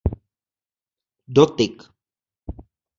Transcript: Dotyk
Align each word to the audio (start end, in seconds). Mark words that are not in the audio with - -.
Dotyk 1.35 1.77